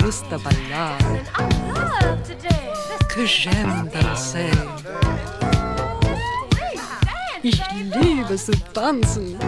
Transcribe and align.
gusta 0.00 0.38
bailar, 0.38 0.96
que 3.08 3.26
j'aime 3.26 3.88
danser. 3.90 4.50
Ich 7.42 7.60
liebe 7.72 8.36
zu 8.36 8.52
tanzen. 8.72 9.38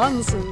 Hansson. 0.00 0.49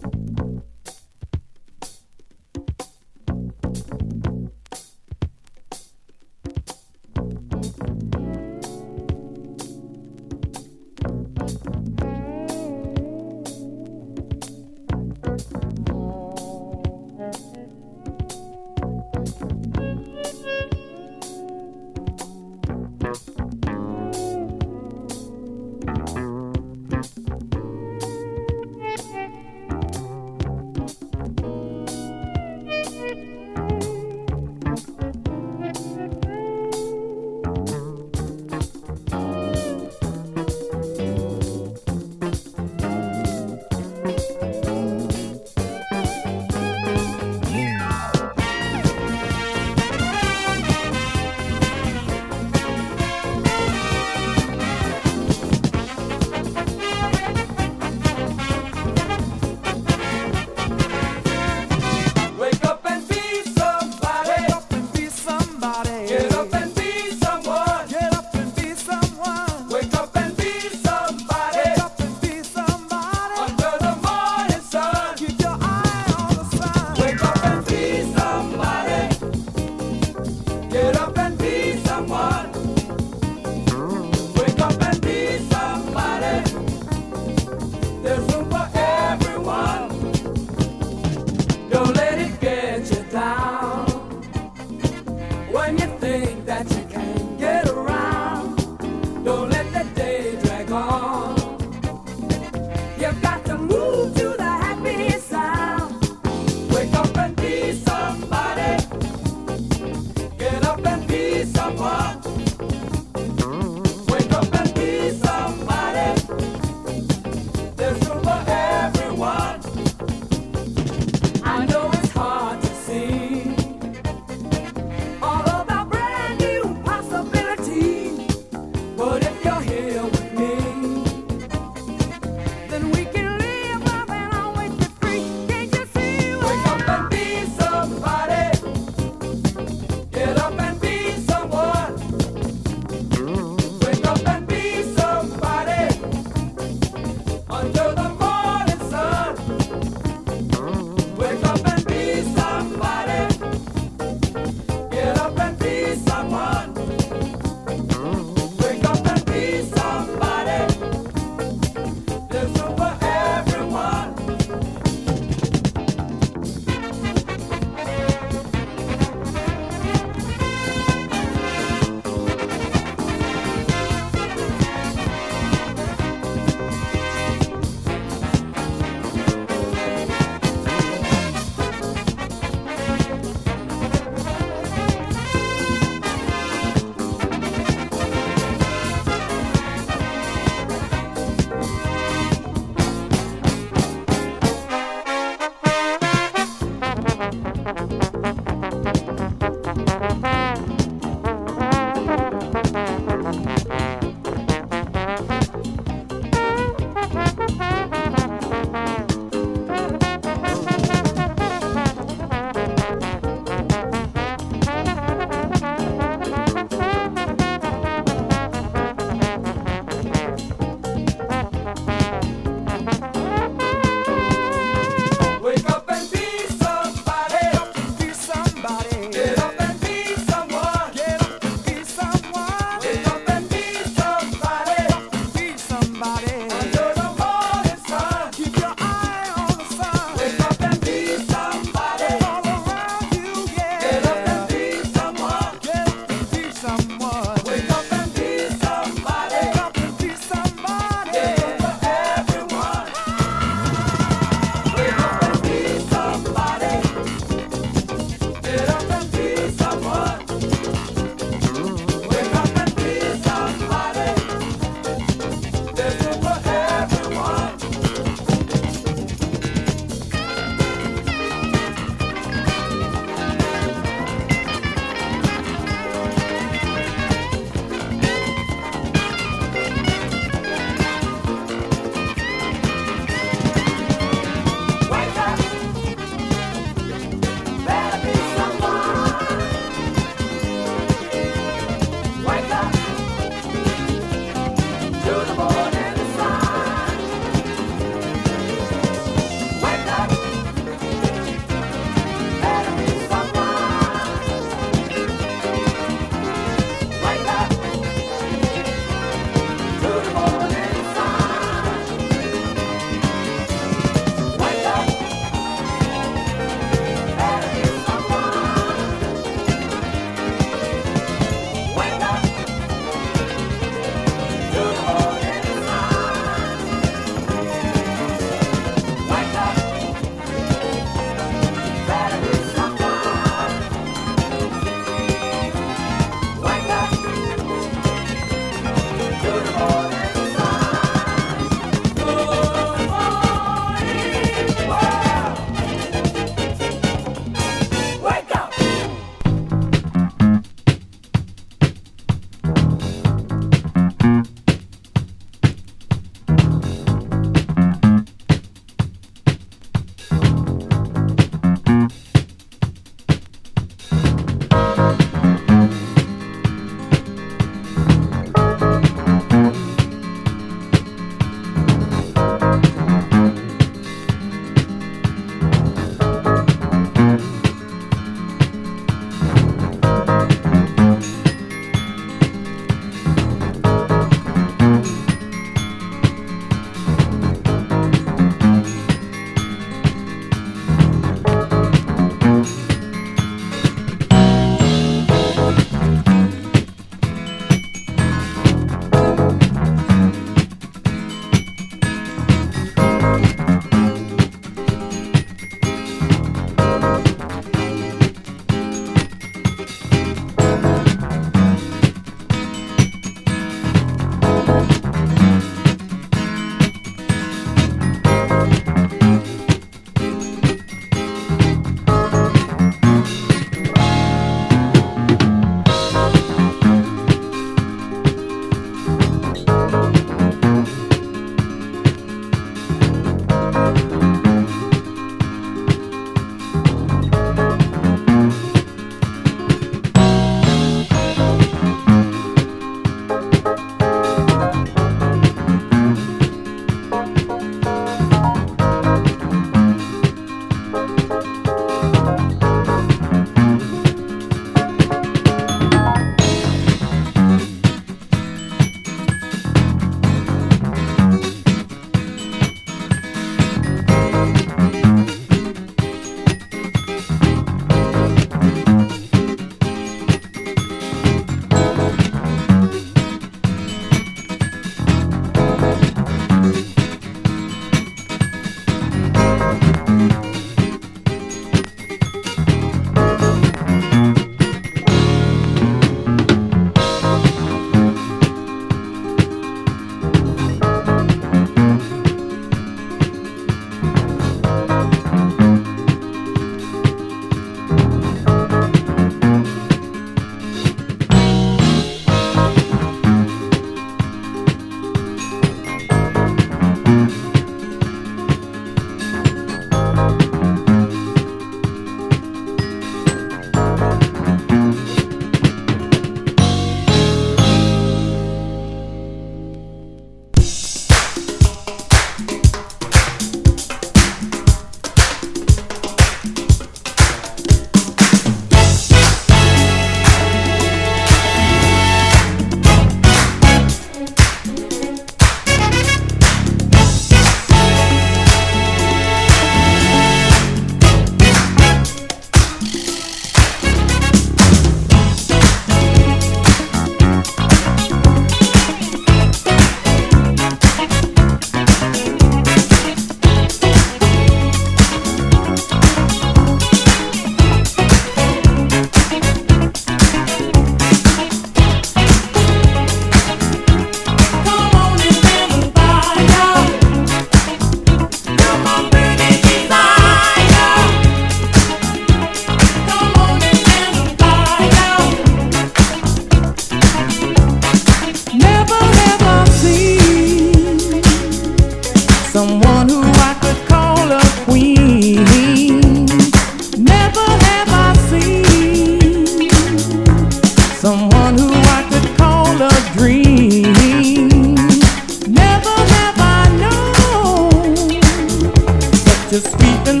just 599.31 599.57
be 599.59 600.00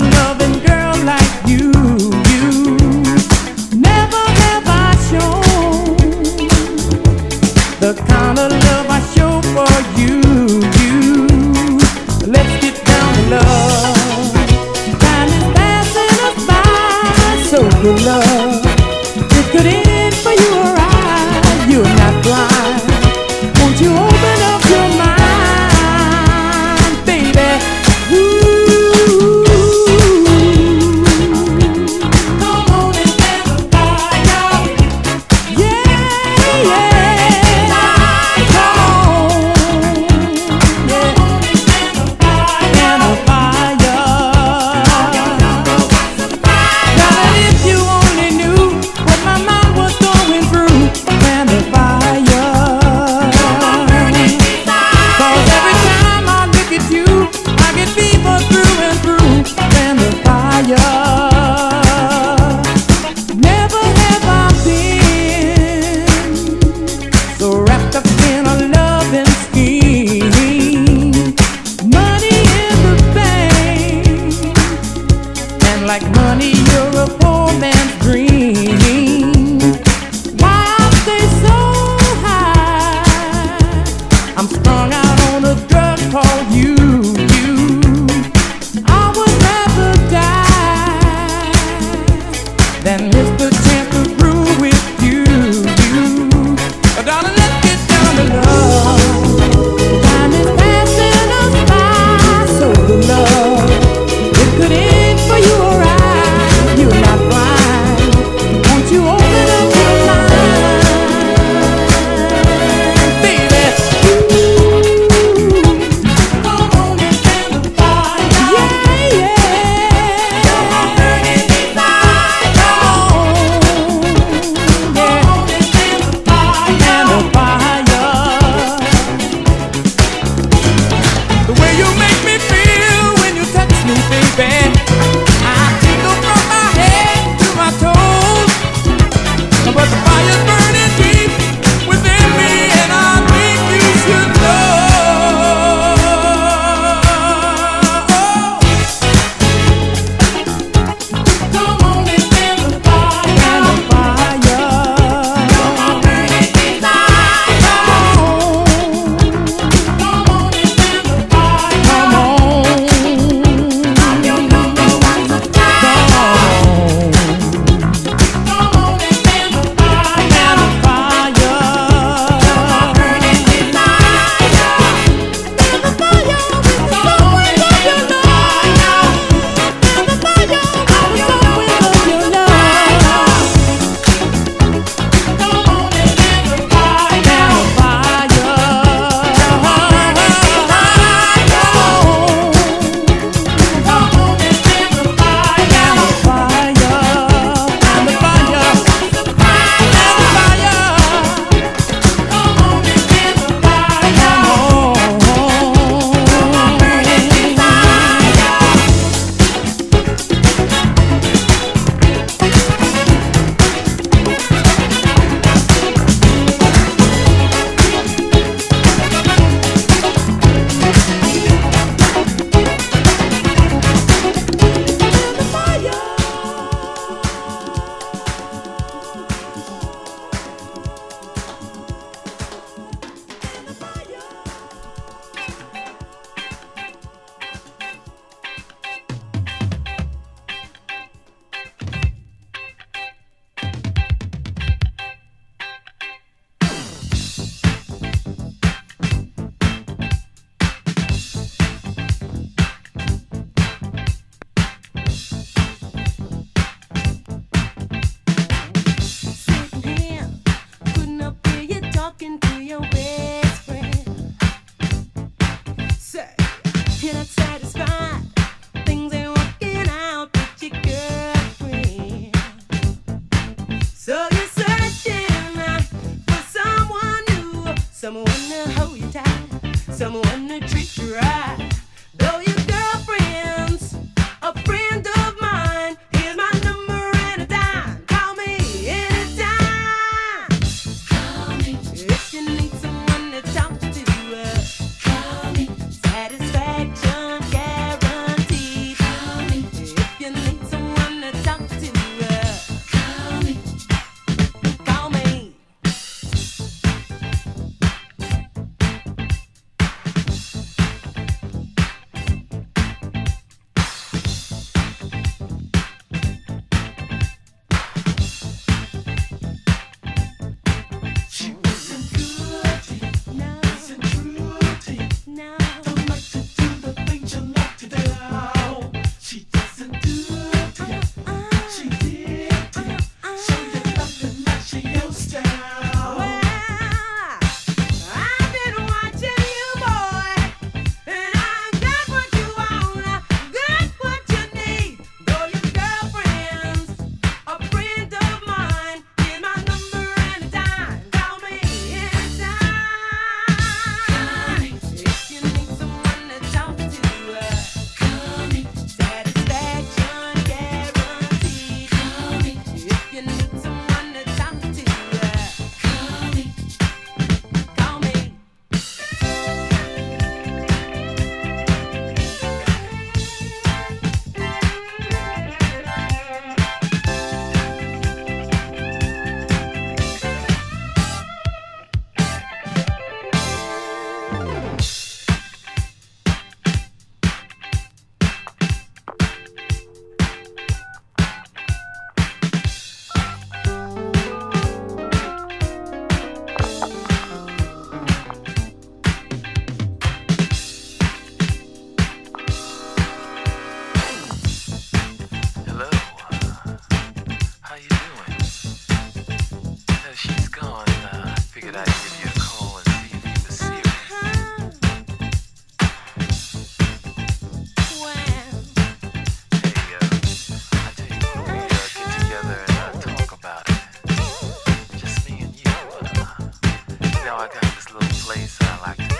place 428.13 428.57
I 428.61 428.79
like 428.81 428.97
to 428.97 429.10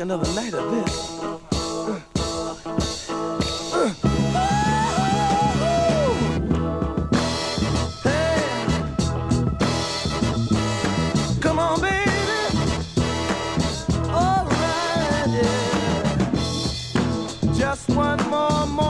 another 0.00 0.32
night 0.34 0.52
of 0.52 0.70
this. 0.70 1.16
Come 11.40 11.58
on, 11.58 11.80
baby. 11.80 12.10
All 14.08 14.44
right, 14.44 15.26
yeah. 15.28 16.12
Just 17.54 17.88
one 17.90 18.18
more. 18.28 18.66
more. 18.66 18.85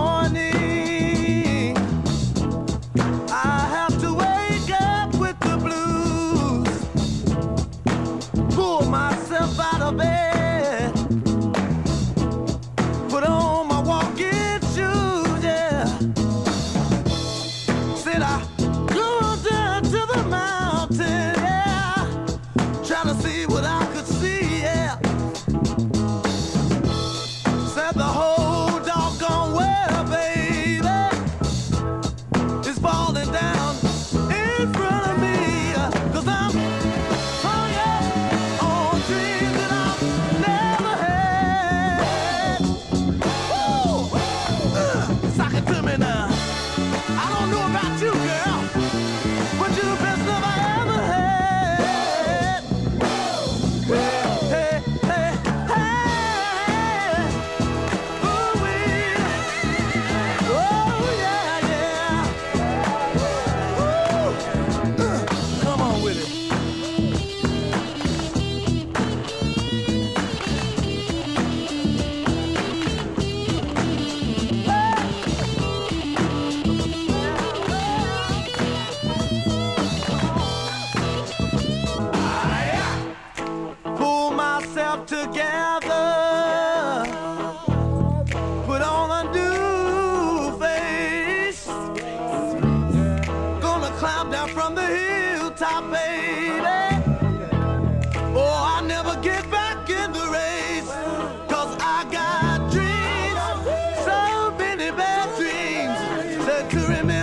curry 106.76 107.15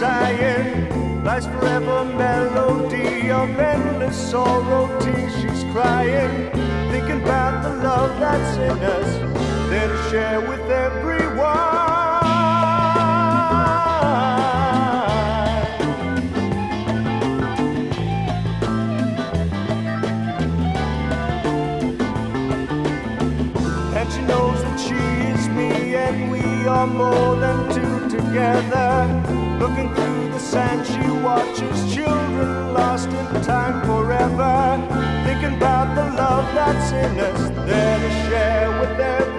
sighing. 0.00 1.22
Life's 1.22 1.46
forever 1.46 2.04
melody 2.04 3.30
of 3.30 3.50
endless 3.58 4.16
sorrow, 4.30 4.86
tears 5.00 5.34
she's 5.40 5.62
crying. 5.72 6.50
Thinking 6.90 7.22
about 7.22 7.62
the 7.62 7.82
love 7.82 8.18
that's 8.18 8.56
in 8.56 8.78
us, 8.96 9.10
there 9.68 9.88
to 9.88 10.10
share 10.10 10.40
with 10.40 10.70
everyone. 10.70 11.68
More 26.80 27.36
than 27.36 27.69
together. 28.30 29.58
Looking 29.58 29.92
through 29.94 30.30
the 30.30 30.38
sand, 30.38 30.86
she 30.86 31.10
watches 31.22 31.94
children 31.94 32.72
lost 32.72 33.08
in 33.08 33.42
time 33.42 33.84
forever. 33.84 34.78
Thinking 35.24 35.56
about 35.56 35.94
the 35.96 36.04
love 36.16 36.46
that's 36.54 36.92
in 36.92 37.18
us, 37.18 37.50
there 37.66 37.98
to 37.98 38.10
share 38.28 38.70
with 38.80 39.00
everyone. 39.00 39.29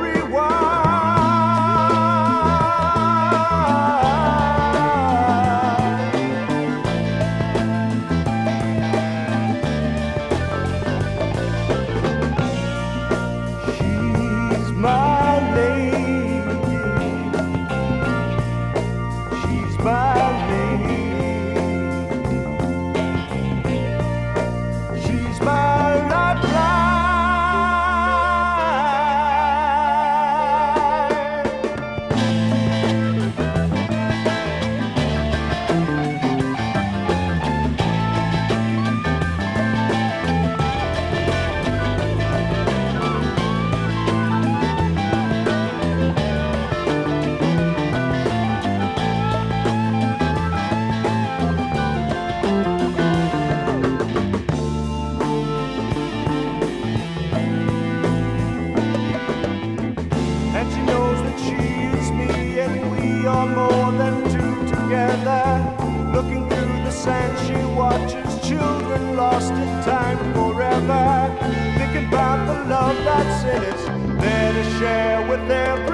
With 75.32 75.50
everyone. 75.50 75.91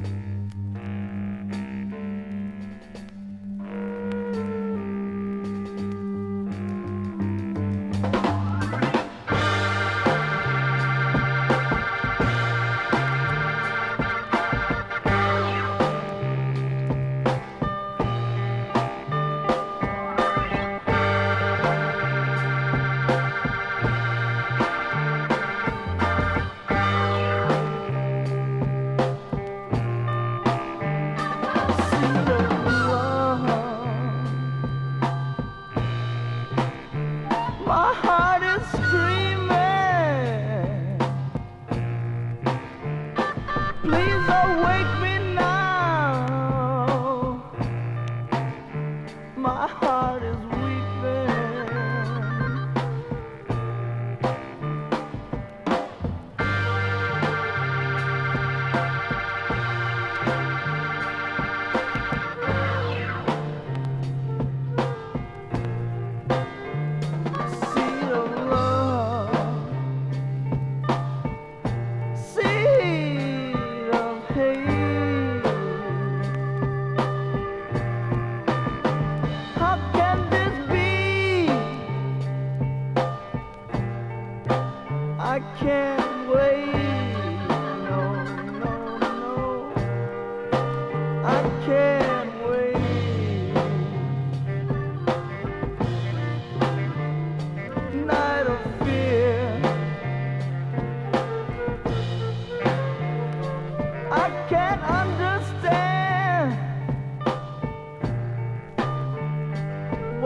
Mm-hmm. 0.00 0.37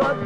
what 0.03 0.19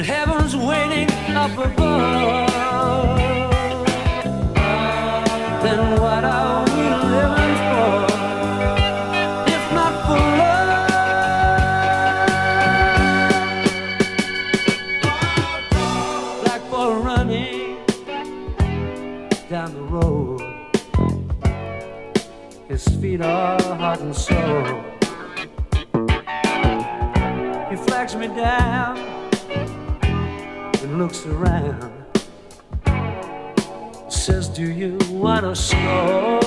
heaven's 0.00 0.56
waiting 0.56 1.10
up 1.36 1.52
above. 1.58 3.31
looks 31.12 31.26
around, 31.26 31.92
says, 34.08 34.48
Do 34.48 34.62
you 34.62 34.98
wanna 35.10 35.54
snow? 35.54 36.41